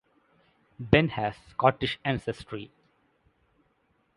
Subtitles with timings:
[0.79, 2.71] Ben has Scottish ancestry.